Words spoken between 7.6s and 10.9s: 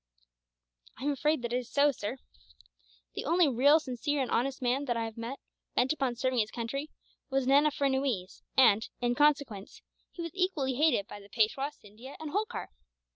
Furnuwees and, in consequence, he was equally